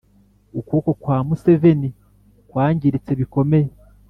ukuboko 0.59 0.91
kwa 1.01 1.17
museveni 1.27 1.89
kwangiritse 2.49 3.11
bikomeye. 3.19 3.69